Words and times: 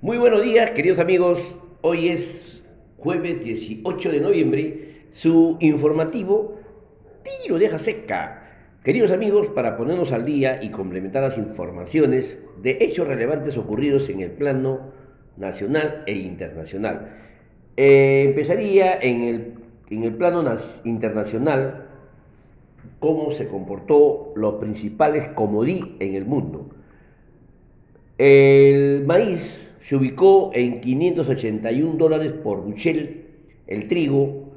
Muy 0.00 0.16
buenos 0.16 0.44
días, 0.44 0.70
queridos 0.70 1.00
amigos. 1.00 1.56
Hoy 1.80 2.08
es 2.08 2.62
jueves 2.98 3.44
18 3.44 4.12
de 4.12 4.20
noviembre. 4.20 5.06
Su 5.10 5.56
informativo 5.58 6.54
Tiro 7.24 7.58
deja 7.58 7.78
seca. 7.78 8.76
Queridos 8.84 9.10
amigos, 9.10 9.48
para 9.48 9.76
ponernos 9.76 10.12
al 10.12 10.24
día 10.24 10.60
y 10.62 10.70
complementar 10.70 11.24
las 11.24 11.36
informaciones 11.36 12.44
de 12.62 12.78
hechos 12.80 13.08
relevantes 13.08 13.56
ocurridos 13.56 14.08
en 14.08 14.20
el 14.20 14.30
plano 14.30 14.92
nacional 15.36 16.04
e 16.06 16.14
internacional. 16.14 17.16
Eh, 17.76 18.22
empezaría 18.28 19.00
en 19.00 19.24
el, 19.24 19.54
en 19.90 20.04
el 20.04 20.14
plano 20.14 20.44
internacional 20.84 21.88
cómo 23.00 23.32
se 23.32 23.48
comportó 23.48 24.32
los 24.36 24.54
principales 24.60 25.26
comodí 25.26 25.96
en 25.98 26.14
el 26.14 26.24
mundo. 26.24 26.70
El 28.16 29.04
maíz 29.04 29.68
se 29.88 29.96
ubicó 29.96 30.50
en 30.52 30.82
581 30.82 31.94
dólares 31.96 32.32
por 32.32 32.60
buchel, 32.60 33.24
el 33.66 33.88
trigo 33.88 34.50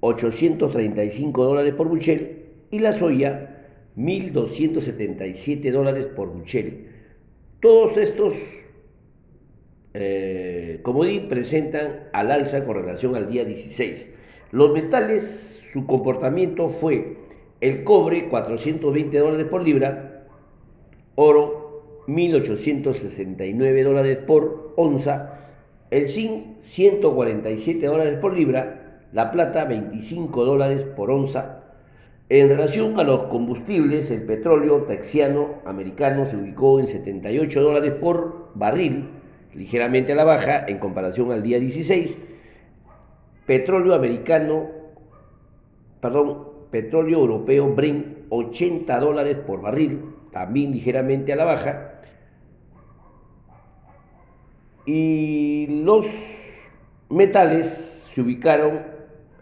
835 0.00 1.42
dólares 1.42 1.72
por 1.72 1.88
buchel 1.88 2.42
y 2.70 2.80
la 2.80 2.92
soya 2.92 3.64
1.277 3.96 5.72
dólares 5.72 6.08
por 6.08 6.28
buchel. 6.28 6.88
Todos 7.60 7.96
estos 7.96 8.34
eh, 9.94 10.80
comodí 10.82 11.20
presentan 11.20 12.10
al 12.12 12.30
alza 12.30 12.66
con 12.66 12.76
relación 12.76 13.16
al 13.16 13.30
día 13.30 13.46
16. 13.46 14.08
Los 14.50 14.70
metales, 14.74 15.66
su 15.72 15.86
comportamiento 15.86 16.68
fue 16.68 17.16
el 17.62 17.84
cobre 17.84 18.28
420 18.28 19.18
dólares 19.18 19.46
por 19.46 19.64
libra, 19.64 20.26
oro 21.14 21.63
1.869 22.06 23.82
dólares 23.82 24.16
por 24.18 24.74
onza, 24.76 25.40
el 25.90 26.08
zinc 26.08 26.60
147 26.60 27.86
dólares 27.86 28.18
por 28.18 28.36
libra, 28.36 29.00
la 29.12 29.30
plata 29.30 29.64
25 29.64 30.44
dólares 30.44 30.84
por 30.84 31.10
onza. 31.10 31.60
En 32.28 32.48
relación 32.48 32.98
a 32.98 33.04
los 33.04 33.24
combustibles, 33.24 34.10
el 34.10 34.22
petróleo 34.22 34.84
texiano 34.84 35.60
americano 35.64 36.26
se 36.26 36.36
ubicó 36.36 36.80
en 36.80 36.88
78 36.88 37.62
dólares 37.62 37.92
por 37.92 38.50
barril, 38.54 39.10
ligeramente 39.54 40.12
a 40.12 40.16
la 40.16 40.24
baja 40.24 40.64
en 40.66 40.78
comparación 40.78 41.30
al 41.32 41.42
día 41.42 41.58
16. 41.58 42.18
Petróleo 43.46 43.94
americano, 43.94 44.68
perdón, 46.00 46.48
petróleo 46.70 47.20
europeo 47.20 47.72
Brent 47.74 48.24
80 48.30 48.98
dólares 48.98 49.36
por 49.46 49.60
barril, 49.60 50.00
también 50.32 50.72
ligeramente 50.72 51.32
a 51.32 51.36
la 51.36 51.44
baja. 51.44 51.93
Y 54.86 55.66
los 55.82 56.06
metales 57.08 58.06
se 58.12 58.20
ubicaron 58.20 58.82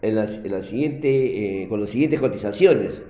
en 0.01 0.15
la, 0.15 0.27
siguiente, 0.61 1.63
eh, 1.63 1.67
con 1.69 1.81
las 1.81 1.89
siguientes 1.89 2.19
cotizaciones. 2.19 3.01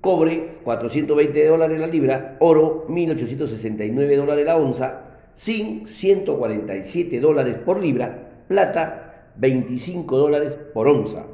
Cobre, 0.00 0.58
420 0.62 1.46
dólares 1.46 1.80
la 1.80 1.86
libra, 1.88 2.36
oro, 2.40 2.86
1.869 2.88 4.16
dólares 4.16 4.44
la 4.46 4.56
onza, 4.56 5.18
zinc, 5.36 5.86
147 5.86 7.20
dólares 7.20 7.56
por 7.64 7.80
libra, 7.80 8.44
plata, 8.46 9.32
25 9.36 10.16
dólares 10.16 10.56
por 10.72 10.86
onza. 10.86 11.26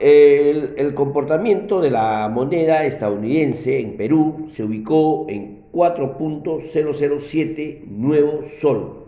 El, 0.00 0.92
comportamiento 0.94 1.80
de 1.82 1.90
la 1.90 2.30
moneda 2.32 2.86
estadounidense 2.86 3.80
en 3.80 3.98
Perú 3.98 4.46
se 4.48 4.64
ubicó 4.64 5.26
en 5.28 5.66
4.007 5.72 7.84
nuevo 7.84 8.44
sol, 8.48 9.04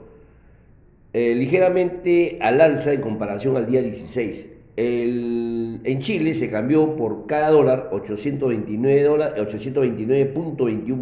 eh, 1.14 1.34
ligeramente 1.34 2.36
al 2.42 2.60
alza 2.60 2.92
en 2.92 3.00
comparación 3.00 3.56
al 3.56 3.66
día 3.66 3.80
16. 3.80 4.48
en 4.76 5.98
Chile 5.98 6.34
se 6.34 6.50
cambió 6.50 6.94
por 6.94 7.26
cada 7.26 7.48
dólar 7.50 7.88
829.21 7.90 9.40
829 9.40 10.26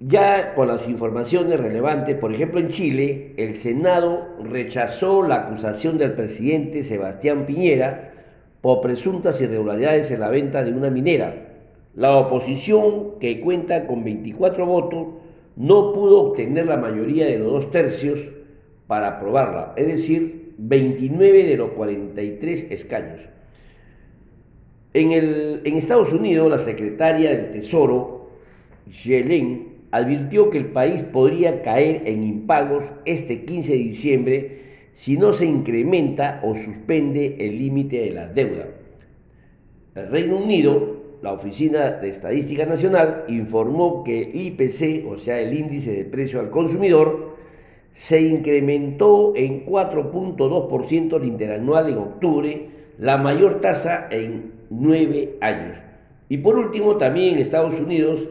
Ya 0.00 0.54
con 0.54 0.68
las 0.68 0.88
informaciones 0.88 1.60
relevantes, 1.60 2.16
por 2.16 2.32
ejemplo 2.32 2.58
en 2.58 2.68
Chile, 2.68 3.34
el 3.36 3.54
Senado 3.54 4.28
rechazó 4.42 5.22
la 5.22 5.34
acusación 5.36 5.98
del 5.98 6.14
presidente 6.14 6.82
Sebastián 6.84 7.44
Piñera 7.44 8.14
por 8.62 8.80
presuntas 8.80 9.38
irregularidades 9.42 10.10
en 10.10 10.20
la 10.20 10.30
venta 10.30 10.64
de 10.64 10.72
una 10.72 10.88
minera. 10.88 11.48
La 11.94 12.16
oposición, 12.16 13.18
que 13.20 13.42
cuenta 13.42 13.86
con 13.86 14.02
24 14.02 14.64
votos, 14.64 15.08
no 15.56 15.92
pudo 15.92 16.22
obtener 16.22 16.66
la 16.66 16.76
mayoría 16.76 17.26
de 17.26 17.38
los 17.38 17.52
dos 17.52 17.70
tercios 17.70 18.28
para 18.86 19.08
aprobarla, 19.08 19.74
es 19.76 19.86
decir, 19.86 20.54
29 20.58 21.44
de 21.44 21.56
los 21.56 21.70
43 21.70 22.70
escaños. 22.70 23.20
En, 24.92 25.12
el, 25.12 25.60
en 25.64 25.76
Estados 25.76 26.12
Unidos, 26.12 26.50
la 26.50 26.58
secretaria 26.58 27.30
del 27.30 27.52
Tesoro, 27.52 28.30
Yellen, 28.86 29.70
advirtió 29.92 30.50
que 30.50 30.58
el 30.58 30.66
país 30.66 31.02
podría 31.02 31.62
caer 31.62 32.02
en 32.06 32.24
impagos 32.24 32.92
este 33.04 33.44
15 33.44 33.72
de 33.72 33.78
diciembre 33.78 34.60
si 34.92 35.16
no 35.16 35.32
se 35.32 35.46
incrementa 35.46 36.40
o 36.44 36.54
suspende 36.54 37.36
el 37.40 37.58
límite 37.58 38.00
de 38.00 38.10
la 38.10 38.26
deuda. 38.26 38.68
El 39.94 40.08
Reino 40.08 40.36
Unido, 40.36 40.99
la 41.22 41.32
Oficina 41.32 41.92
de 41.92 42.08
Estadística 42.08 42.66
Nacional, 42.66 43.24
informó 43.28 44.02
que 44.04 44.22
el 44.22 44.40
IPC, 44.40 45.06
o 45.06 45.18
sea, 45.18 45.40
el 45.40 45.52
índice 45.52 45.92
de 45.92 46.04
precio 46.04 46.40
al 46.40 46.50
consumidor, 46.50 47.36
se 47.92 48.20
incrementó 48.20 49.32
en 49.36 49.66
4.2% 49.66 51.16
el 51.16 51.24
interanual 51.24 51.90
en 51.90 51.98
octubre, 51.98 52.68
la 52.98 53.16
mayor 53.16 53.60
tasa 53.60 54.08
en 54.10 54.52
nueve 54.70 55.36
años. 55.40 55.78
Y 56.28 56.38
por 56.38 56.56
último, 56.56 56.96
también 56.96 57.34
en 57.34 57.40
Estados 57.40 57.78
Unidos, 57.80 58.28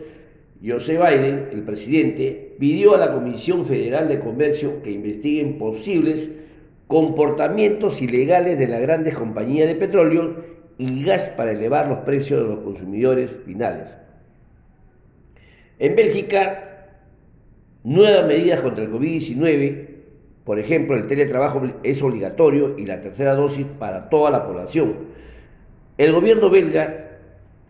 Joe 0.66 0.80
Biden, 0.80 1.50
el 1.52 1.64
presidente, 1.64 2.56
pidió 2.60 2.96
a 2.96 2.98
la 2.98 3.12
Comisión 3.12 3.66
Federal 3.66 4.08
de 4.08 4.20
Comercio 4.20 4.82
que 4.82 4.92
investiguen 4.92 5.58
posibles 5.58 6.36
comportamientos 6.88 8.02
ilegales 8.02 8.58
de 8.58 8.68
las 8.68 8.82
grandes 8.82 9.14
compañías 9.14 9.68
de 9.68 9.76
petróleo 9.76 10.59
y 10.80 11.04
gas 11.04 11.30
para 11.30 11.52
elevar 11.52 11.88
los 11.88 12.00
precios 12.00 12.42
de 12.42 12.50
los 12.50 12.64
consumidores 12.64 13.30
finales. 13.46 13.90
En 15.78 15.96
Bélgica, 15.96 16.88
nuevas 17.84 18.26
medidas 18.26 18.62
contra 18.62 18.86
el 18.86 18.92
COVID-19, 18.92 19.88
por 20.46 20.58
ejemplo, 20.58 20.96
el 20.96 21.06
teletrabajo 21.06 21.62
es 21.84 22.02
obligatorio 22.02 22.76
y 22.80 22.86
la 22.86 23.02
tercera 23.02 23.36
dosis 23.36 23.68
para 23.78 24.10
toda 24.10 24.32
la 24.32 24.48
población. 24.48 24.96
El 25.98 26.14
gobierno 26.14 26.50
belga 26.50 27.20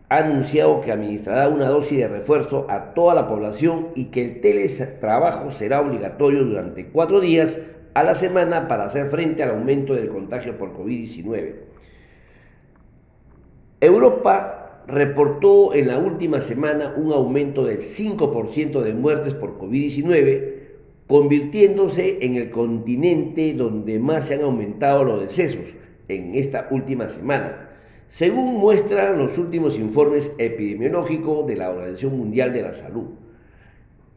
ha 0.07 0.17
anunciado 0.17 0.79
que 0.81 0.91
administrará 0.91 1.49
una 1.49 1.67
dosis 1.67 1.97
de 1.97 2.07
refuerzo 2.07 2.67
a 2.69 2.93
toda 2.93 3.15
la 3.15 3.27
población 3.27 3.89
y 3.95 4.05
que 4.05 4.23
el 4.23 4.39
teletrabajo 4.39 5.49
será 5.49 5.81
obligatorio 5.81 6.43
durante 6.43 6.87
cuatro 6.87 7.19
días 7.19 7.59
a 7.95 8.03
la 8.03 8.13
semana 8.13 8.67
para 8.67 8.85
hacer 8.85 9.07
frente 9.07 9.41
al 9.41 9.49
aumento 9.49 9.93
del 9.95 10.09
contagio 10.09 10.57
por 10.57 10.73
COVID-19. 10.73 11.55
Europa 13.81 14.83
reportó 14.87 15.73
en 15.73 15.87
la 15.87 15.97
última 15.97 16.41
semana 16.41 16.93
un 16.97 17.13
aumento 17.13 17.63
del 17.63 17.77
5% 17.77 18.81
de 18.81 18.93
muertes 18.93 19.33
por 19.33 19.57
COVID-19, 19.57 20.53
convirtiéndose 21.07 22.17
en 22.21 22.35
el 22.35 22.49
continente 22.49 23.53
donde 23.53 23.99
más 23.99 24.27
se 24.27 24.35
han 24.35 24.41
aumentado 24.41 25.03
los 25.03 25.21
decesos 25.21 25.73
en 26.07 26.35
esta 26.35 26.67
última 26.71 27.07
semana, 27.07 27.69
según 28.07 28.57
muestran 28.57 29.17
los 29.17 29.37
últimos 29.37 29.77
informes 29.79 30.33
epidemiológicos 30.37 31.47
de 31.47 31.55
la 31.55 31.69
Organización 31.69 32.17
Mundial 32.17 32.51
de 32.51 32.63
la 32.63 32.73
Salud. 32.73 33.05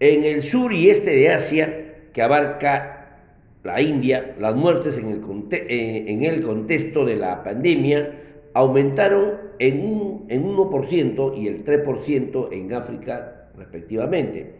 En 0.00 0.25
el 0.25 0.43
sur 0.43 0.73
y 0.73 0.91
este 0.91 1.11
de 1.11 1.31
Asia, 1.31 2.09
que 2.12 2.23
abarca 2.23 3.20
la 3.62 3.81
India, 3.81 4.35
las 4.41 4.56
muertes 4.56 4.99
en 4.99 5.09
el, 5.09 5.23
eh, 5.53 6.05
en 6.09 6.25
el 6.25 6.43
contexto 6.43 7.05
de 7.05 7.17
la 7.17 7.44
pandemia 7.44 8.19
aumentaron 8.54 9.32
en, 9.58 9.84
un, 9.84 10.26
en 10.28 10.44
1% 10.44 11.38
y 11.38 11.49
el 11.49 11.64
3% 11.64 12.49
en 12.52 12.75
África 12.75 13.49
respectivamente. 13.56 14.54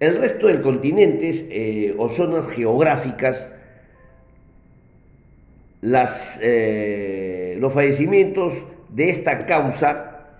El 0.00 0.16
resto 0.16 0.48
del 0.48 0.60
continente 0.60 1.30
eh, 1.50 1.94
o 1.98 2.08
zonas 2.08 2.48
geográficas, 2.48 3.50
las, 5.80 6.40
eh, 6.42 7.56
los 7.60 7.72
fallecimientos 7.72 8.64
de 8.88 9.08
esta 9.08 9.46
causa 9.46 10.38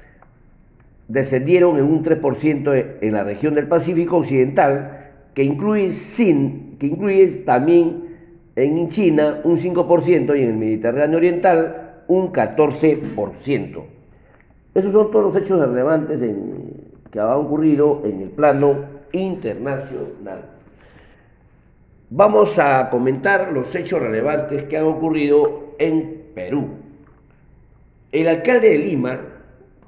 descendieron 1.08 1.78
en 1.78 1.84
un 1.84 2.02
3% 2.02 2.96
en 3.00 3.12
la 3.12 3.24
región 3.24 3.54
del 3.54 3.68
Pacífico 3.68 4.18
Occidental, 4.18 5.12
que 5.34 5.42
incluye, 5.42 5.92
sin, 5.92 6.76
que 6.78 6.86
incluye 6.86 7.26
también 7.44 8.04
en 8.56 8.88
China 8.88 9.40
un 9.44 9.56
5% 9.56 10.38
y 10.38 10.42
en 10.42 10.50
el 10.50 10.56
Mediterráneo 10.56 11.18
Oriental 11.18 11.83
un 12.08 12.32
14%. 12.32 13.84
Esos 14.74 14.92
son 14.92 15.10
todos 15.10 15.32
los 15.32 15.42
hechos 15.42 15.60
relevantes 15.60 16.20
que 17.10 17.20
han 17.20 17.32
ocurrido 17.32 18.02
en 18.04 18.22
el 18.22 18.30
plano 18.30 18.86
internacional. 19.12 20.50
Vamos 22.10 22.58
a 22.58 22.90
comentar 22.90 23.52
los 23.52 23.74
hechos 23.74 24.00
relevantes 24.00 24.64
que 24.64 24.76
han 24.76 24.84
ocurrido 24.84 25.74
en 25.78 26.24
Perú. 26.34 26.68
El 28.12 28.28
alcalde 28.28 28.70
de 28.70 28.78
Lima, 28.78 29.20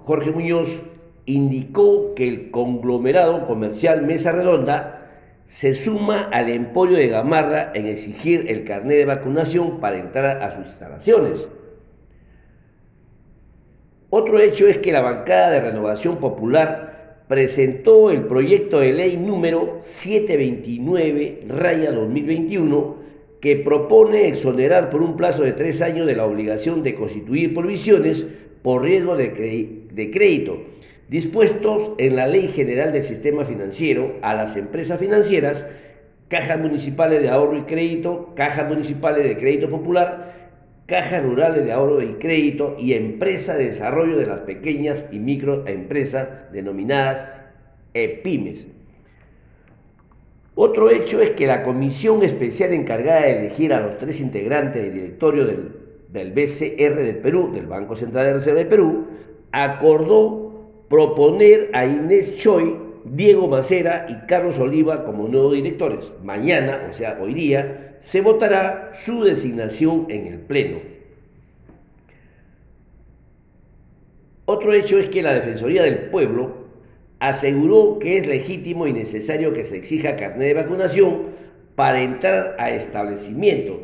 Jorge 0.05 0.31
Muñoz, 0.31 0.83
indicó 1.27 2.15
que 2.15 2.27
el 2.27 2.51
conglomerado 2.51 3.47
comercial 3.47 4.03
Mesa 4.03 4.33
Redonda 4.33 4.97
se 5.47 5.75
suma 5.75 6.29
al 6.33 6.49
emporio 6.49 6.97
de 6.97 7.09
Gamarra 7.09 7.71
en 7.75 7.87
exigir 7.87 8.47
el 8.49 8.65
carnet 8.65 8.99
de 8.99 9.05
vacunación 9.05 9.81
para 9.81 9.99
entrar 9.99 10.43
a 10.43 10.51
sus 10.51 10.67
instalaciones. 10.67 11.47
Otro 14.19 14.41
hecho 14.41 14.67
es 14.67 14.79
que 14.79 14.93
la 14.93 15.03
bancada 15.03 15.51
de 15.51 15.61
Renovación 15.61 16.17
Popular 16.17 17.19
presentó 17.29 18.11
el 18.11 18.23
proyecto 18.23 18.81
de 18.81 18.95
ley 18.95 19.19
número 19.19 19.77
729 19.83 21.43
raya 21.49 21.93
2021 21.93 22.97
que 23.43 23.57
propone 23.57 24.27
exonerar 24.27 24.89
por 24.89 25.03
un 25.03 25.19
plazo 25.19 25.43
de 25.43 25.53
tres 25.53 25.83
años 25.83 26.07
de 26.07 26.17
la 26.17 26.25
obligación 26.25 26.83
de 26.83 26.95
constituir 26.95 27.53
provisiones 27.53 28.25
por 28.63 28.85
riesgo 28.85 29.19
de, 29.19 29.85
de 29.93 30.11
crédito 30.11 30.63
dispuestos 31.11 31.93
en 31.99 32.17
la 32.17 32.27
Ley 32.27 32.49
General 32.49 32.93
del 32.93 33.05
Sistema 33.05 33.45
Financiero 33.45 34.15
a 34.23 34.33
las 34.33 34.57
empresas 34.57 34.99
financieras, 34.99 35.67
cajas 36.29 36.59
municipales 36.59 37.21
de 37.21 37.29
ahorro 37.29 37.59
y 37.59 37.65
crédito, 37.65 38.33
cajas 38.35 38.67
municipales 38.67 39.25
de 39.25 39.37
crédito 39.37 39.69
popular, 39.69 40.46
cajas 40.87 41.23
rurales 41.23 41.65
de 41.65 41.73
ahorro 41.73 42.01
y 42.01 42.15
crédito 42.15 42.77
y 42.79 42.95
empresa 42.95 43.57
de 43.57 43.67
desarrollo 43.67 44.17
de 44.17 44.27
las 44.27 44.41
pequeñas 44.41 45.05
y 45.11 45.19
microempresas 45.19 46.53
denominadas 46.53 47.27
EPIMES. 47.93 48.67
Otro 50.55 50.91
hecho 50.91 51.21
es 51.21 51.33
que 51.33 51.47
la 51.47 51.63
comisión 51.63 52.23
especial 52.23 52.73
encargada 52.73 53.23
de 53.23 53.41
elegir 53.41 53.75
a 53.75 53.81
los 53.81 53.99
tres 53.99 54.21
integrantes 54.21 54.83
del 54.83 54.95
directorio 54.95 55.45
del, 55.45 55.73
del 56.09 56.33
BCR 56.33 56.97
de 56.97 57.15
Perú, 57.15 57.51
del 57.53 57.67
Banco 57.67 57.95
Central 57.95 58.25
de 58.25 58.35
Reserva 58.35 58.61
de 58.61 58.67
Perú, 58.67 59.07
acordó 59.53 60.47
proponer 60.89 61.71
a 61.75 61.85
Inés 61.85 62.37
Choi, 62.37 62.86
Diego 63.11 63.49
Macera 63.49 64.07
y 64.09 64.27
Carlos 64.27 64.59
Oliva 64.59 65.05
como 65.05 65.29
nuevos 65.29 65.55
directores. 65.55 66.13
Mañana, 66.25 66.87
o 66.91 66.93
sea, 66.93 67.19
hoy 67.21 67.35
día, 67.35 67.97
se 68.01 68.21
votará 68.21 68.91
su 68.93 69.25
designación 69.25 70.07
en 70.09 70.27
el 70.27 70.39
Pleno. 70.41 70.79
Otro 74.45 74.73
hecho 74.73 74.99
es 74.99 75.09
que 75.09 75.23
la 75.23 75.35
Defensoría 75.35 75.83
del 75.83 76.11
Pueblo 76.11 76.67
aseguró 77.19 77.99
que 77.99 78.19
es 78.19 78.27
legítimo 78.27 78.87
y 78.87 78.93
necesario 78.93 79.53
que 79.53 79.65
se 79.65 79.77
exija 79.77 80.17
carnet 80.17 80.49
de 80.49 80.55
vacunación 80.55 81.23
para 81.75 82.03
entrar 82.03 82.57
a 82.59 82.71
establecimiento, 82.71 83.81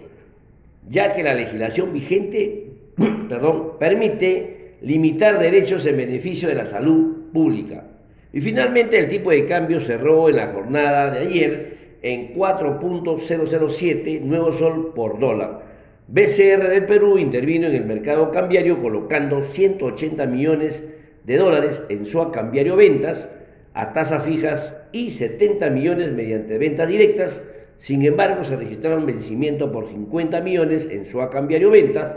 ya 0.89 1.13
que 1.13 1.23
la 1.23 1.35
legislación 1.35 1.93
vigente 1.93 2.73
perdón, 3.29 3.79
permite 3.79 4.77
limitar 4.83 5.39
derechos 5.39 5.87
en 5.87 5.97
beneficio 5.97 6.49
de 6.49 6.55
la 6.55 6.67
salud 6.67 7.31
pública. 7.33 7.85
Y 8.33 8.41
finalmente 8.41 8.99
el 8.99 9.09
tipo 9.09 9.31
de 9.31 9.45
cambio 9.45 9.81
cerró 9.81 10.29
en 10.29 10.37
la 10.37 10.49
jornada 10.49 11.11
de 11.11 11.19
ayer 11.21 11.99
en 12.03 12.35
4.007 12.35 14.21
nuevo 14.23 14.53
sol 14.53 14.93
por 14.95 15.19
dólar. 15.19 15.63
BCR 16.09 16.69
de 16.69 16.83
Perú 16.83 17.19
intervino 17.19 17.69
en 17.69 17.75
el 17.75 17.85
mercado 17.85 18.31
cambiario 18.33 18.79
colocando 18.79 19.43
180 19.43 20.27
millones 20.27 20.85
de 21.25 21.37
dólares 21.37 21.83
en 21.89 22.07
su 22.07 22.31
cambiario 22.31 22.77
ventas 22.77 23.29
a 23.75 23.93
tasas 23.93 24.25
fijas 24.25 24.75
y 24.93 25.11
70 25.11 25.71
millones 25.71 26.13
mediante 26.13 26.59
ventas 26.59 26.89
directas. 26.89 27.43
Sin 27.77 28.05
embargo, 28.05 28.45
se 28.45 28.57
registraron 28.57 29.07
vencimiento 29.07 29.73
por 29.73 29.89
50 29.89 30.41
millones 30.41 30.89
en 30.91 31.05
su 31.05 31.19
cambiario 31.31 31.71
ventas 31.71 32.13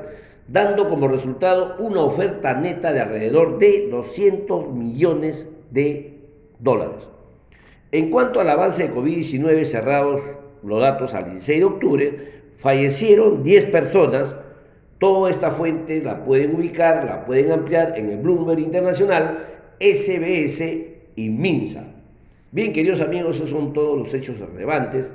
dando 0.47 0.88
como 0.88 1.07
resultado 1.07 1.75
una 1.79 2.01
oferta 2.01 2.53
neta 2.53 2.94
de 2.94 3.01
alrededor 3.01 3.57
de 3.57 3.88
200 3.89 4.71
millones 4.73 5.50
de 5.71 6.19
dólares. 6.59 7.07
En 7.91 8.09
cuanto 8.09 8.39
al 8.39 8.50
avance 8.50 8.83
de 8.83 8.94
COVID-19 8.94 9.63
cerrados 9.63 10.21
los 10.63 10.81
datos 10.81 11.13
al 11.13 11.31
16 11.31 11.59
de 11.59 11.65
octubre, 11.65 12.17
fallecieron 12.57 13.44
10 13.44 13.65
personas. 13.67 14.35
Toda 15.00 15.29
esta 15.29 15.51
fuente 15.51 16.01
la 16.01 16.23
pueden 16.25 16.56
ubicar, 16.56 17.06
la 17.06 17.25
pueden 17.25 17.51
ampliar 17.51 17.94
en 17.97 18.09
el 18.09 18.17
Bloomberg 18.17 18.59
Internacional, 18.59 19.45
SBS 19.79 20.62
y 21.15 21.29
MINSA. 21.29 21.85
Bien, 22.51 22.71
queridos 22.71 23.01
amigos, 23.01 23.35
esos 23.35 23.50
son 23.50 23.73
todos 23.73 23.97
los 23.97 24.13
hechos 24.13 24.39
relevantes 24.39 25.13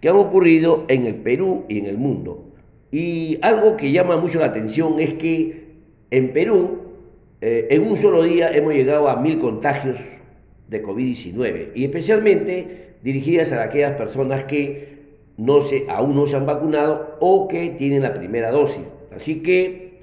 que 0.00 0.08
han 0.08 0.16
ocurrido 0.16 0.86
en 0.88 1.06
el 1.06 1.16
Perú 1.16 1.64
y 1.68 1.78
en 1.78 1.86
el 1.86 1.98
mundo. 1.98 2.46
Y 2.90 3.38
algo 3.42 3.76
que 3.76 3.92
llama 3.92 4.16
mucho 4.16 4.40
la 4.40 4.46
atención 4.46 4.98
es 4.98 5.14
que 5.14 5.70
en 6.10 6.32
Perú, 6.32 6.89
eh, 7.40 7.68
en 7.70 7.86
un 7.86 7.96
solo 7.96 8.22
día 8.22 8.54
hemos 8.54 8.74
llegado 8.74 9.08
a 9.08 9.16
mil 9.16 9.38
contagios 9.38 9.98
de 10.68 10.82
COVID-19 10.82 11.72
y 11.74 11.84
especialmente 11.84 12.96
dirigidas 13.02 13.52
a 13.52 13.62
aquellas 13.62 13.92
personas 13.92 14.44
que 14.44 15.00
no 15.36 15.60
se, 15.60 15.86
aún 15.88 16.14
no 16.14 16.26
se 16.26 16.36
han 16.36 16.44
vacunado 16.44 17.16
o 17.20 17.48
que 17.48 17.70
tienen 17.70 18.02
la 18.02 18.12
primera 18.12 18.50
dosis. 18.50 18.84
Así 19.14 19.42
que 19.42 20.00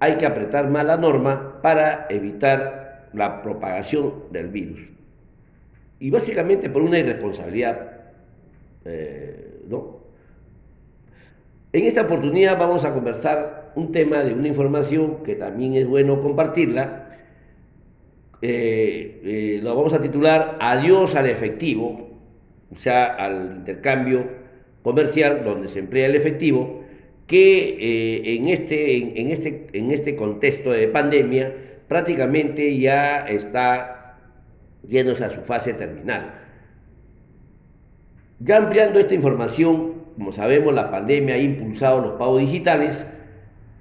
hay 0.00 0.14
que 0.14 0.26
apretar 0.26 0.70
más 0.70 0.86
la 0.86 0.96
norma 0.96 1.60
para 1.60 2.06
evitar 2.08 3.08
la 3.12 3.42
propagación 3.42 4.24
del 4.30 4.48
virus. 4.48 4.80
Y 6.00 6.10
básicamente 6.10 6.70
por 6.70 6.82
una 6.82 6.98
irresponsabilidad, 6.98 7.90
eh, 8.84 9.60
¿no? 9.68 9.98
En 11.72 11.84
esta 11.84 12.02
oportunidad 12.02 12.58
vamos 12.58 12.84
a 12.84 12.94
conversar 12.94 13.57
un 13.74 13.92
tema 13.92 14.22
de 14.22 14.34
una 14.34 14.48
información 14.48 15.22
que 15.22 15.34
también 15.34 15.74
es 15.74 15.86
bueno 15.86 16.22
compartirla. 16.22 17.18
Eh, 18.40 19.20
eh, 19.24 19.60
lo 19.62 19.74
vamos 19.74 19.92
a 19.94 20.00
titular 20.00 20.58
Adiós 20.60 21.14
al 21.16 21.26
efectivo, 21.26 22.10
o 22.72 22.78
sea, 22.78 23.06
al 23.06 23.56
intercambio 23.58 24.26
comercial 24.82 25.42
donde 25.44 25.68
se 25.68 25.80
emplea 25.80 26.06
el 26.06 26.14
efectivo, 26.14 26.84
que 27.26 27.76
eh, 27.80 28.36
en, 28.36 28.48
este, 28.48 29.20
en, 29.20 29.30
este, 29.30 29.66
en 29.72 29.90
este 29.90 30.16
contexto 30.16 30.70
de 30.70 30.88
pandemia 30.88 31.54
prácticamente 31.88 32.78
ya 32.78 33.28
está 33.28 34.18
yéndose 34.86 35.24
a 35.24 35.30
su 35.30 35.40
fase 35.42 35.74
terminal. 35.74 36.34
Ya 38.40 38.56
ampliando 38.56 39.00
esta 39.00 39.14
información, 39.14 39.94
como 40.14 40.32
sabemos, 40.32 40.72
la 40.74 40.90
pandemia 40.90 41.34
ha 41.34 41.38
impulsado 41.38 42.00
los 42.00 42.12
pagos 42.12 42.40
digitales, 42.40 43.06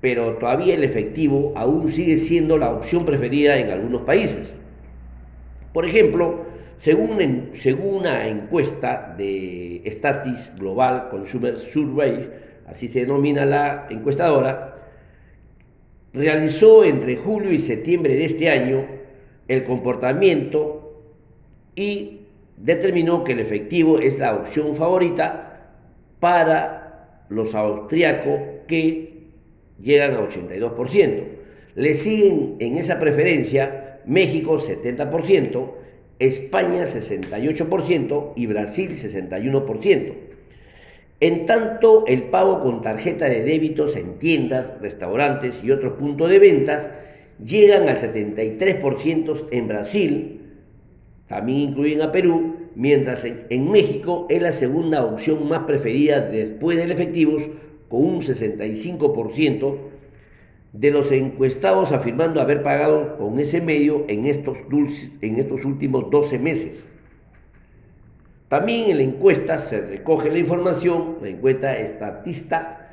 pero 0.07 0.35
todavía 0.35 0.75
el 0.75 0.85
efectivo 0.85 1.51
aún 1.57 1.89
sigue 1.89 2.17
siendo 2.17 2.57
la 2.57 2.71
opción 2.71 3.05
preferida 3.05 3.57
en 3.57 3.71
algunos 3.71 4.03
países. 4.03 4.53
Por 5.73 5.83
ejemplo, 5.83 6.45
según, 6.77 7.49
según 7.51 7.95
una 7.95 8.25
encuesta 8.29 9.13
de 9.17 9.81
Statis 9.85 10.53
Global 10.57 11.09
Consumer 11.09 11.57
Survey, 11.57 12.29
así 12.67 12.87
se 12.87 13.01
denomina 13.01 13.43
la 13.43 13.87
encuestadora, 13.89 14.77
realizó 16.13 16.85
entre 16.85 17.17
julio 17.17 17.51
y 17.51 17.59
septiembre 17.59 18.15
de 18.15 18.23
este 18.23 18.49
año 18.49 18.85
el 19.49 19.65
comportamiento 19.65 21.03
y 21.75 22.21
determinó 22.55 23.25
que 23.25 23.33
el 23.33 23.41
efectivo 23.41 23.99
es 23.99 24.19
la 24.19 24.35
opción 24.35 24.73
favorita 24.73 25.73
para 26.21 27.25
los 27.27 27.53
austriacos 27.53 28.39
que 28.67 29.16
llegan 29.81 30.13
a 30.13 30.22
82%. 30.22 31.24
Le 31.75 31.93
siguen 31.93 32.55
en 32.60 32.77
esa 32.77 33.00
preferencia 33.00 34.01
México 34.05 34.57
70%, 34.60 35.72
España 36.19 36.84
68% 36.84 38.34
y 38.36 38.46
Brasil 38.48 38.91
61%. 38.91 40.13
En 41.19 41.46
tanto, 41.48 42.05
el 42.05 42.24
pago 42.24 42.62
con 42.62 42.81
tarjeta 42.81 43.27
de 43.27 43.43
débitos 43.43 43.96
en 43.96 44.19
tiendas, 44.19 44.69
restaurantes 44.81 45.63
y 45.63 45.72
otros 45.72 45.93
puntos 45.93 46.29
de 46.29 46.39
ventas 46.39 46.91
llegan 47.43 47.89
al 47.89 47.98
73% 47.98 49.48
en 49.51 49.67
Brasil, 49.67 50.41
también 51.27 51.60
incluyen 51.69 52.01
a 52.01 52.12
Perú, 52.12 52.55
mientras 52.75 53.25
en, 53.25 53.72
México 53.72 54.27
es 54.29 54.41
la 54.41 54.51
segunda 54.51 55.03
opción 55.03 55.48
más 55.48 55.62
preferida 55.62 56.22
después 56.22 56.77
del 56.77 56.91
efectivo, 56.91 57.38
con 57.89 58.03
un 58.03 58.22
65%, 58.22 59.77
de 60.74 60.91
los 60.91 61.12
encuestados 61.12 61.91
afirmando 61.91 62.41
haber 62.41 62.62
pagado 62.62 63.17
con 63.17 63.39
ese 63.39 63.62
medio 63.62 64.06
en 64.08 64.25
estos, 64.25 64.58
en 65.22 65.39
estos 65.39 65.65
últimos 65.65 66.12
12 66.12 66.39
meses. 66.39 66.88
También 68.48 68.91
en 68.91 68.98
la 68.98 69.03
encuesta 69.03 69.58
se 69.58 69.82
recoge 69.82 70.32
la 70.32 70.39
información, 70.39 71.17
la 71.22 71.29
encuesta 71.29 71.77
estatista, 71.77 72.91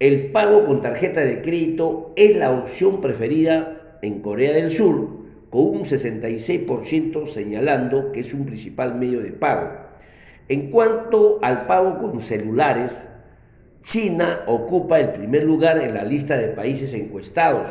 el 0.00 0.32
pago 0.32 0.64
con 0.66 0.82
tarjeta 0.82 1.20
de 1.20 1.40
crédito 1.40 2.12
es 2.16 2.36
la 2.36 2.50
opción 2.50 3.00
preferida 3.00 3.98
en 4.02 4.20
Corea 4.20 4.52
del 4.52 4.70
Sur, 4.70 5.24
con 5.50 5.66
un 5.66 5.84
66% 5.84 7.26
señalando 7.26 8.12
que 8.12 8.20
es 8.20 8.34
un 8.34 8.44
principal 8.44 8.96
medio 8.96 9.20
de 9.20 9.30
pago. 9.30 9.70
En 10.48 10.70
cuanto 10.70 11.38
al 11.42 11.66
pago 11.66 11.98
con 11.98 12.20
celulares, 12.20 12.98
China 13.84 14.40
ocupa 14.46 14.98
el 14.98 15.10
primer 15.10 15.44
lugar 15.44 15.78
en 15.78 15.92
la 15.92 16.04
lista 16.04 16.38
de 16.38 16.48
países 16.48 16.94
encuestados, 16.94 17.68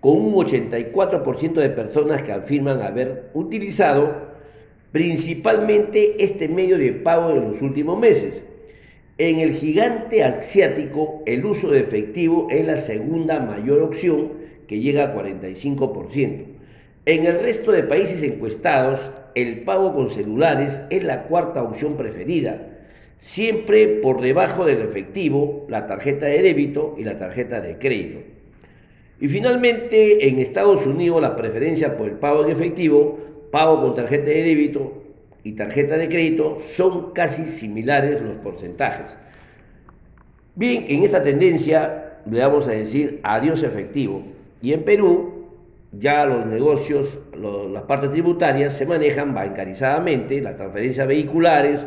con 0.00 0.12
un 0.12 0.32
84% 0.34 1.52
de 1.52 1.68
personas 1.68 2.22
que 2.22 2.32
afirman 2.32 2.80
haber 2.80 3.30
utilizado 3.34 4.30
principalmente 4.90 6.24
este 6.24 6.48
medio 6.48 6.78
de 6.78 6.92
pago 6.92 7.36
en 7.36 7.52
los 7.52 7.60
últimos 7.60 7.98
meses. 7.98 8.42
En 9.18 9.38
el 9.38 9.52
gigante 9.52 10.24
asiático, 10.24 11.22
el 11.26 11.44
uso 11.44 11.70
de 11.70 11.80
efectivo 11.80 12.48
es 12.50 12.66
la 12.66 12.78
segunda 12.78 13.38
mayor 13.38 13.82
opción, 13.82 14.32
que 14.66 14.80
llega 14.80 15.04
a 15.04 15.14
45%. 15.14 16.46
En 17.04 17.26
el 17.26 17.38
resto 17.38 17.70
de 17.72 17.82
países 17.82 18.22
encuestados, 18.22 19.10
el 19.34 19.64
pago 19.64 19.94
con 19.94 20.08
celulares 20.08 20.80
es 20.88 21.04
la 21.04 21.24
cuarta 21.24 21.62
opción 21.62 21.96
preferida, 21.96 22.79
siempre 23.20 23.86
por 23.86 24.22
debajo 24.22 24.64
del 24.64 24.80
efectivo, 24.80 25.66
la 25.68 25.86
tarjeta 25.86 26.26
de 26.26 26.42
débito 26.42 26.96
y 26.98 27.04
la 27.04 27.18
tarjeta 27.18 27.60
de 27.60 27.78
crédito. 27.78 28.20
Y 29.20 29.28
finalmente, 29.28 30.26
en 30.26 30.38
Estados 30.38 30.86
Unidos, 30.86 31.20
la 31.20 31.36
preferencia 31.36 31.96
por 31.98 32.08
el 32.08 32.14
pago 32.14 32.44
en 32.44 32.50
efectivo 32.50 33.18
pago 33.52 33.82
con 33.82 33.94
tarjeta 33.94 34.24
de 34.30 34.42
débito 34.42 35.04
y 35.44 35.52
tarjeta 35.52 35.98
de 35.98 36.08
crédito 36.08 36.58
son 36.60 37.12
casi 37.12 37.44
similares 37.44 38.20
los 38.22 38.36
porcentajes. 38.36 39.16
Bien, 40.54 40.86
en 40.88 41.04
esta 41.04 41.22
tendencia 41.22 42.20
le 42.30 42.40
vamos 42.40 42.68
a 42.68 42.72
decir 42.72 43.20
adiós 43.22 43.62
efectivo. 43.62 44.22
Y 44.62 44.72
en 44.72 44.84
Perú 44.84 45.46
ya 45.92 46.24
los 46.24 46.46
negocios, 46.46 47.18
las 47.34 47.82
partes 47.82 48.12
tributarias 48.12 48.74
se 48.74 48.86
manejan 48.86 49.34
bancarizadamente, 49.34 50.40
las 50.40 50.56
transferencias 50.56 51.06
vehiculares 51.06 51.86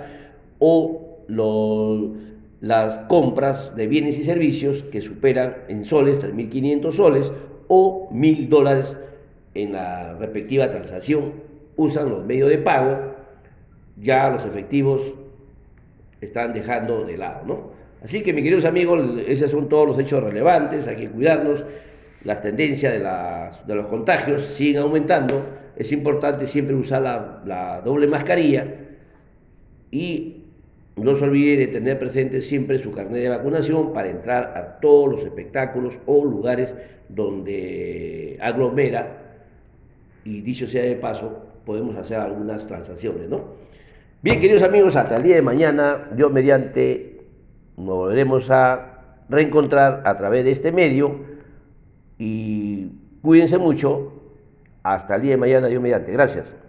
o 0.60 1.03
las 1.28 3.00
compras 3.00 3.76
de 3.76 3.88
bienes 3.88 4.18
y 4.18 4.24
servicios 4.24 4.84
que 4.84 5.02
superan 5.02 5.58
en 5.68 5.86
soles 5.86 6.22
3.500 6.22 6.92
soles 6.92 7.32
o 7.68 8.10
1.000 8.12 8.48
dólares 8.48 8.96
en 9.54 9.74
la 9.74 10.14
respectiva 10.14 10.70
transacción. 10.70 11.34
Usan 11.76 12.10
los 12.10 12.26
medios 12.26 12.50
de 12.50 12.58
pago, 12.60 13.16
ya 13.98 14.30
los 14.30 14.46
efectivos 14.46 15.14
están 16.22 16.54
dejando 16.54 17.04
de 17.04 17.18
lado, 17.18 17.46
¿no? 17.46 17.84
Así 18.04 18.22
que, 18.22 18.34
mis 18.34 18.44
queridos 18.44 18.66
amigos, 18.66 19.02
esos 19.28 19.52
son 19.52 19.70
todos 19.70 19.88
los 19.88 20.00
hechos 20.00 20.22
relevantes, 20.22 20.88
hay 20.88 20.98
que 20.98 21.10
cuidarnos, 21.10 21.64
las 22.24 22.42
tendencias 22.42 22.94
de, 22.94 23.76
los 23.76 23.88
contagios 23.88 24.44
siguen 24.44 24.82
aumentando, 24.82 25.46
es 25.76 25.92
importante 25.92 26.48
siempre 26.48 26.76
usar 26.76 27.02
la, 27.02 27.42
la 27.46 27.82
doble 27.82 28.08
mascarilla 28.08 28.66
y 29.92 30.43
no 30.96 31.16
se 31.16 31.24
olvide 31.24 31.58
de 31.58 31.68
tener 31.68 31.98
presente 31.98 32.42
siempre 32.42 32.80
su 32.80 32.92
carnet 32.92 33.22
de 33.22 33.30
vacunación 33.30 33.94
para 33.94 34.10
entrar 34.10 34.54
a 34.56 34.80
todos 34.80 35.12
los 35.12 35.24
espectáculos 35.24 35.96
o 36.06 36.24
lugares 36.24 36.74
donde 37.10 38.38
aglomera 38.42 39.24
y 40.24 40.42
dicho 40.42 40.68
sea 40.68 40.84
de 40.84 40.96
paso, 40.96 41.46
podemos 41.66 41.98
hacer 41.98 42.20
algunas 42.20 42.66
transacciones, 42.68 43.28
¿no? 43.30 43.64
Bien, 44.22 44.40
queridos 44.40 44.64
amigos, 44.64 44.96
hasta 44.96 45.18
el 45.18 45.24
día 45.24 45.36
de 45.36 45.42
mañana, 45.42 46.10
yo 46.16 46.30
mediante 46.30 47.22
nos 47.76 47.96
volveremos 47.96 48.50
a 48.52 49.18
reencontrar 49.30 50.04
a 50.06 50.16
través 50.16 50.46
de 50.46 50.52
este 50.52 50.72
medio 50.72 51.20
y 52.18 52.92
cuídense 53.22 53.58
mucho. 53.58 54.14
Hasta 54.84 55.16
el 55.16 55.22
día 55.22 55.32
de 55.32 55.38
mañana, 55.38 55.70
yo 55.70 55.80
mediante. 55.80 56.12
Gracias. 56.12 56.63